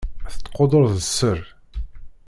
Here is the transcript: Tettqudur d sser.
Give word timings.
Tettqudur 0.33 0.83
d 0.93 0.97
sser. 1.01 1.39